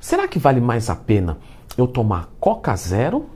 [0.00, 1.38] Será que vale mais a pena
[1.76, 3.26] eu tomar Coca Zero,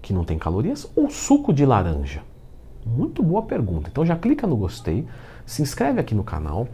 [0.00, 2.22] que não tem calorias, ou suco de laranja?
[2.84, 3.88] Muito boa pergunta.
[3.90, 5.06] Então já clica no gostei,
[5.46, 6.66] se inscreve aqui no canal,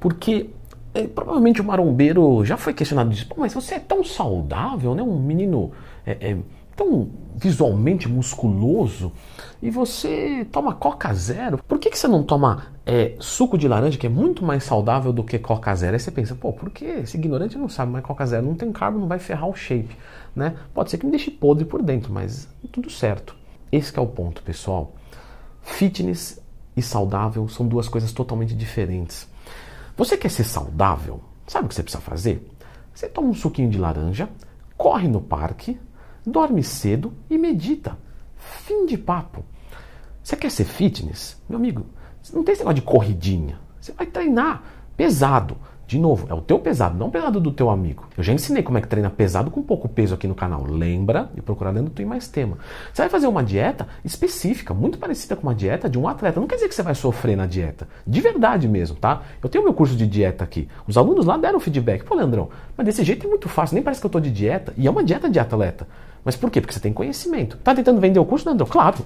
[0.00, 0.50] porque
[0.94, 3.28] é, provavelmente o marombeiro já foi questionado disso.
[3.36, 5.02] mas você é tão saudável, né?
[5.02, 5.72] Um menino
[6.06, 6.38] é, é,
[6.76, 9.12] tão visualmente musculoso
[9.62, 11.58] e você toma Coca Zero.
[11.66, 15.12] Por que, que você não toma é, suco de laranja, que é muito mais saudável
[15.12, 15.94] do que Coca Zero?
[15.94, 18.70] Aí você pensa, pô, por que esse ignorante não sabe, mas Coca Zero não tem
[18.72, 19.96] carbo, não vai ferrar o shape,
[20.34, 20.54] né?
[20.72, 23.34] Pode ser que me deixe podre por dentro, mas tudo certo.
[23.72, 24.94] Esse é o ponto, pessoal.
[25.62, 26.40] Fitness
[26.76, 29.28] e saudável são duas coisas totalmente diferentes.
[29.96, 31.20] Você quer ser saudável?
[31.46, 32.46] Sabe o que você precisa fazer?
[32.94, 34.28] Você toma um suquinho de laranja,
[34.76, 35.78] corre no parque,
[36.26, 37.96] dorme cedo e medita.
[38.36, 39.44] Fim de papo.
[40.22, 41.40] Você quer ser fitness?
[41.48, 41.86] Meu amigo,
[42.34, 43.60] não tem esse negócio de corridinha.
[43.80, 44.62] Você vai treinar
[44.96, 45.56] pesado.
[45.86, 48.08] De novo, é o teu pesado, não o pesado do teu amigo.
[48.18, 50.64] Eu já ensinei como é que treina pesado com pouco peso aqui no canal.
[50.64, 52.58] Lembra e procurar dentro do Tem Mais Tema.
[52.92, 56.40] Você vai fazer uma dieta específica, muito parecida com uma dieta de um atleta.
[56.40, 57.86] Não quer dizer que você vai sofrer na dieta.
[58.04, 59.22] De verdade mesmo, tá?
[59.40, 60.68] Eu tenho meu curso de dieta aqui.
[60.88, 62.02] Os alunos lá deram feedback.
[62.02, 64.74] Pô, Leandrão, mas desse jeito é muito fácil, nem parece que eu tô de dieta.
[64.76, 65.86] E é uma dieta de atleta.
[66.26, 66.60] Mas por quê?
[66.60, 67.56] Porque você tem conhecimento.
[67.58, 68.66] Tá tentando vender o curso, Leandrão?
[68.66, 68.96] Claro.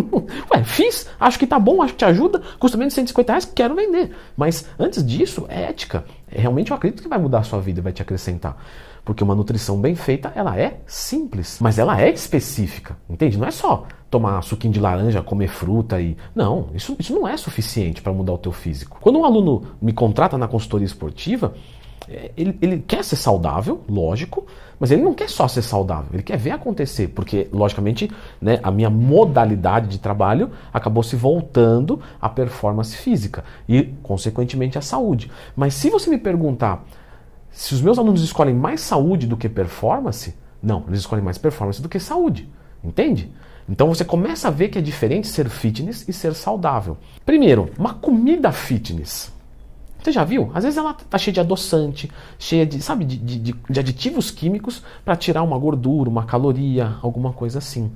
[0.50, 3.44] Ué, fiz, acho que tá bom, acho que te ajuda, custa menos de 150 reais,
[3.44, 4.10] quero vender.
[4.34, 6.02] Mas antes disso, é ética.
[6.30, 8.56] É, realmente eu acredito que vai mudar a sua vida, vai te acrescentar.
[9.04, 13.36] Porque uma nutrição bem feita, ela é simples, mas ela é específica, entende?
[13.36, 16.16] Não é só tomar suquinho de laranja, comer fruta e...
[16.34, 18.96] Não, isso, isso não é suficiente para mudar o teu físico.
[18.98, 21.52] Quando um aluno me contrata na consultoria esportiva,
[22.36, 24.46] ele, ele, quer ser saudável, lógico,
[24.78, 28.10] mas ele não quer só ser saudável, ele quer ver acontecer, porque, logicamente,
[28.40, 34.80] né, a minha modalidade de trabalho acabou se voltando à performance física e, consequentemente, à
[34.80, 35.30] saúde.
[35.54, 36.84] Mas se você me perguntar
[37.50, 41.82] se os meus alunos escolhem mais saúde do que performance, não, eles escolhem mais performance
[41.82, 42.48] do que saúde,
[42.82, 43.30] entende?
[43.68, 46.96] Então você começa a ver que é diferente ser fitness e ser saudável.
[47.24, 49.30] Primeiro, uma comida fitness.
[50.02, 50.50] Você já viu?
[50.52, 54.82] Às vezes ela tá cheia de adoçante, cheia de, sabe, de, de, de aditivos químicos
[55.04, 57.92] para tirar uma gordura, uma caloria, alguma coisa assim.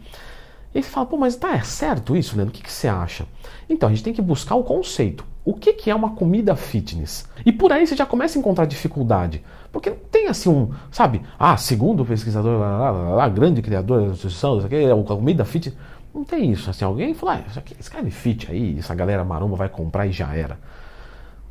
[0.72, 2.52] E você fala, pô, mas tá é certo isso, Leandro?
[2.52, 3.26] O que, que você acha?
[3.68, 5.24] Então, a gente tem que buscar o conceito.
[5.44, 7.26] O que, que é uma comida fitness?
[7.44, 9.42] E por aí você já começa a encontrar dificuldade.
[9.72, 11.22] Porque não tem assim um, sabe?
[11.38, 15.44] Ah, segundo o pesquisador, lá, lá, lá, grande criador da nutrição, isso aqui é comida
[15.44, 15.76] fitness.
[16.14, 16.68] Não tem isso.
[16.68, 20.12] Assim, alguém fala, ah, isso aqui, escreve fit aí, essa galera maromba vai comprar e
[20.12, 20.58] já era.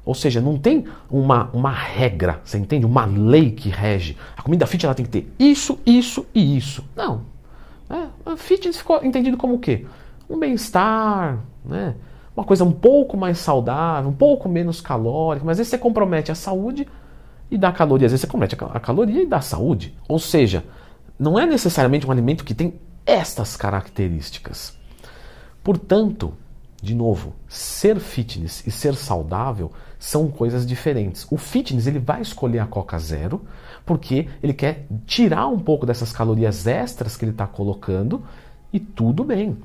[0.05, 2.85] Ou seja, não tem uma, uma regra, você entende?
[2.85, 4.15] Uma lei que rege.
[4.37, 6.85] A comida fit ela tem que ter isso, isso e isso.
[6.95, 7.23] Não.
[7.89, 9.85] É, fitness ficou entendido como o quê?
[10.29, 11.95] Um bem-estar, né?
[12.35, 16.31] uma coisa um pouco mais saudável, um pouco menos calórica, mas às vezes você compromete
[16.31, 16.87] a saúde
[17.49, 19.95] e dá caloria, às vezes você compromete a caloria e dá saúde.
[20.07, 20.63] Ou seja,
[21.17, 22.73] não é necessariamente um alimento que tem
[23.05, 24.77] estas características.
[25.63, 26.33] Portanto,
[26.85, 31.25] de novo, ser fitness e ser saudável são coisas diferentes.
[31.31, 33.41] O fitness ele vai escolher a Coca Zero
[33.85, 38.23] porque ele quer tirar um pouco dessas calorias extras que ele está colocando
[38.71, 39.57] e tudo bem.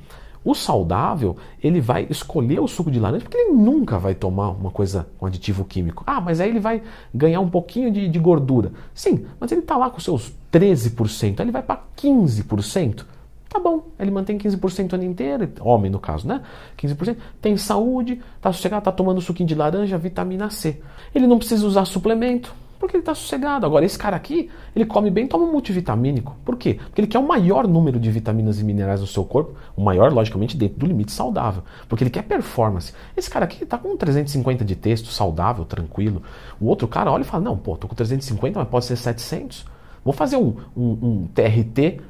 [0.42, 4.70] O saudável, ele vai escolher o suco de laranja porque ele nunca vai tomar uma
[4.70, 6.02] coisa com aditivo químico.
[6.06, 6.82] Ah, mas aí ele vai
[7.14, 8.72] ganhar um pouquinho de, de gordura.
[8.94, 13.04] Sim, mas ele está lá com seus 13%, aí ele vai para 15%.
[13.50, 16.40] Tá bom, ele mantém 15% o ano inteiro, homem no caso, né?
[16.78, 20.80] 15%, tem saúde, tá sossegado, tá tomando suquinho de laranja, vitamina C.
[21.12, 23.66] Ele não precisa usar suplemento, porque ele está sossegado.
[23.66, 26.36] Agora, esse cara aqui, ele come bem, toma um multivitamínico.
[26.44, 26.74] Por quê?
[26.74, 30.12] Porque ele quer o maior número de vitaminas e minerais no seu corpo, o maior,
[30.12, 31.64] logicamente, dentro do limite saudável.
[31.88, 32.94] Porque ele quer performance.
[33.16, 36.22] Esse cara aqui está com 350 de texto, saudável, tranquilo.
[36.60, 39.66] O outro cara olha e fala: Não, pô, tô com 350, mas pode ser 700.
[40.04, 42.00] Vou fazer um, um, um TRT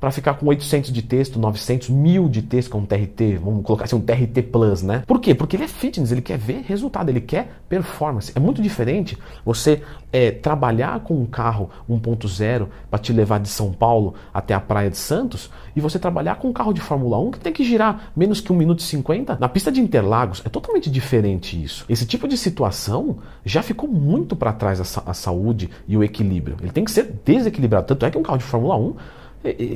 [0.00, 3.84] para ficar com 800 de texto, 900, 1000 de texto com um TRT, vamos colocar
[3.84, 5.02] assim um TRT Plus, né?
[5.06, 5.34] Por quê?
[5.34, 8.32] Porque ele é fitness, ele quer ver resultado, ele quer performance.
[8.34, 13.72] É muito diferente você é, trabalhar com um carro 1.0 para te levar de São
[13.72, 17.32] Paulo até a praia de Santos e você trabalhar com um carro de Fórmula 1
[17.32, 20.42] que tem que girar menos que 1 minuto e 50 na pista de Interlagos.
[20.46, 21.84] É totalmente diferente isso.
[21.88, 26.56] Esse tipo de situação já ficou muito para trás a, a saúde e o equilíbrio.
[26.62, 27.86] Ele tem que ser desequilibrado.
[27.86, 28.94] Tanto é que um carro de Fórmula 1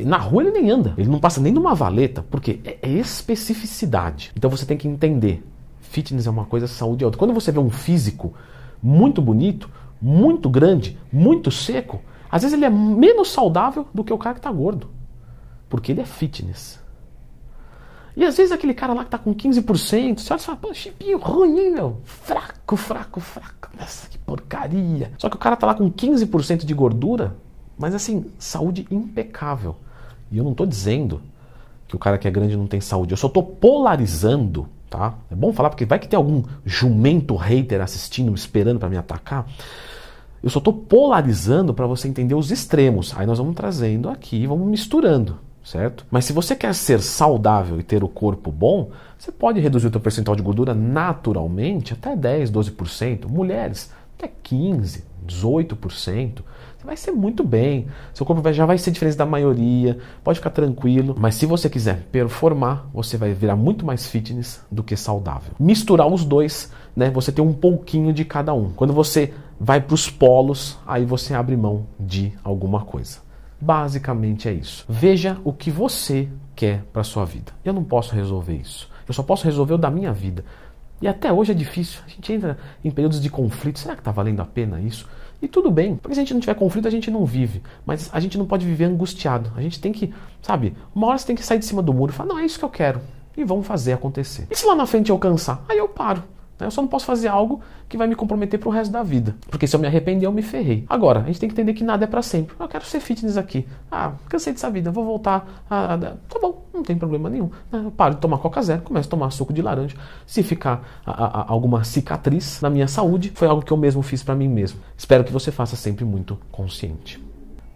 [0.04, 4.30] na rua ele nem anda, ele não passa nem numa valeta, porque é, é especificidade.
[4.36, 5.42] Então você tem que entender:
[5.80, 7.18] fitness é uma coisa, saúde é outra.
[7.18, 8.34] Quando você vê um físico
[8.82, 9.70] muito bonito,
[10.00, 14.40] muito grande, muito seco, às vezes ele é menos saudável do que o cara que
[14.40, 14.90] está gordo,
[15.68, 16.82] porque ele é fitness.
[18.16, 20.72] E às vezes aquele cara lá que está com 15%, você olha e fala, pô,
[20.72, 22.00] chipinho ruim, meu?
[22.04, 23.70] Fraco, fraco, fraco.
[23.78, 25.12] Nossa, que porcaria.
[25.18, 27.36] Só que o cara está lá com 15% de gordura,
[27.78, 29.76] Mas assim, saúde impecável.
[30.30, 31.20] E eu não estou dizendo
[31.86, 33.12] que o cara que é grande não tem saúde.
[33.12, 35.14] Eu só estou polarizando, tá?
[35.30, 39.46] É bom falar porque vai que tem algum jumento hater assistindo, esperando para me atacar.
[40.42, 43.14] Eu só estou polarizando para você entender os extremos.
[43.16, 46.04] Aí nós vamos trazendo aqui, vamos misturando, certo?
[46.10, 49.90] Mas se você quer ser saudável e ter o corpo bom, você pode reduzir o
[49.90, 53.26] seu percentual de gordura naturalmente até 10, 12%.
[53.26, 56.42] Mulheres, até 15, 18%
[56.84, 57.86] vai ser muito bem.
[58.12, 61.16] Seu corpo já vai ser diferente da maioria, pode ficar tranquilo.
[61.18, 65.52] Mas se você quiser performar, você vai virar muito mais fitness do que saudável.
[65.58, 67.10] Misturar os dois, né?
[67.10, 68.70] Você tem um pouquinho de cada um.
[68.70, 73.18] Quando você vai para os polos, aí você abre mão de alguma coisa.
[73.60, 74.84] Basicamente é isso.
[74.88, 77.52] Veja o que você quer para sua vida.
[77.64, 78.92] Eu não posso resolver isso.
[79.06, 80.44] Eu só posso resolver o da minha vida.
[81.04, 82.00] E até hoje é difícil.
[82.06, 83.78] A gente entra em períodos de conflito.
[83.78, 85.06] Será que está valendo a pena isso?
[85.42, 87.62] E tudo bem, porque se a gente não tiver conflito, a gente não vive.
[87.84, 89.52] Mas a gente não pode viver angustiado.
[89.54, 92.10] A gente tem que, sabe, uma hora você tem que sair de cima do muro
[92.10, 93.02] e falar: não, é isso que eu quero.
[93.36, 94.46] E vamos fazer acontecer.
[94.50, 95.62] E se lá na frente eu cansar?
[95.68, 96.24] Aí eu paro.
[96.60, 99.34] Eu só não posso fazer algo que vai me comprometer pro resto da vida.
[99.50, 100.84] Porque se eu me arrepender, eu me ferrei.
[100.88, 102.54] Agora, a gente tem que entender que nada é para sempre.
[102.58, 103.66] Eu quero ser fitness aqui.
[103.90, 105.64] Ah, cansei dessa vida, vou voltar.
[105.68, 105.98] A...
[105.98, 107.50] Tá bom, não tem problema nenhum.
[107.72, 109.96] Eu paro de tomar Coca Zero, começo a tomar suco de laranja.
[110.26, 114.22] Se ficar a, a, alguma cicatriz na minha saúde, foi algo que eu mesmo fiz
[114.22, 114.80] para mim mesmo.
[114.96, 117.22] Espero que você faça sempre muito consciente.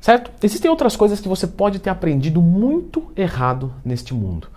[0.00, 0.30] Certo?
[0.42, 4.48] Existem outras coisas que você pode ter aprendido muito errado neste mundo.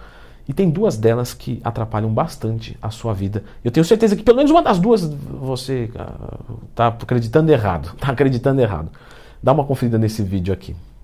[0.47, 3.43] E tem duas delas que atrapalham bastante a sua vida.
[3.63, 5.89] Eu tenho certeza que pelo menos uma das duas você
[6.69, 7.91] está ah, acreditando errado.
[7.95, 8.89] Está acreditando errado.
[9.41, 10.75] Dá uma conferida nesse vídeo aqui.